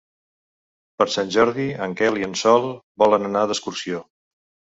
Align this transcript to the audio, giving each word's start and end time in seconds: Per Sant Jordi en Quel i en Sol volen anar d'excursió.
Per 1.01 1.05
Sant 1.15 1.29
Jordi 1.35 1.65
en 1.87 1.93
Quel 1.99 2.17
i 2.23 2.25
en 2.29 2.33
Sol 2.41 2.67
volen 3.05 3.29
anar 3.29 3.45
d'excursió. 3.53 4.03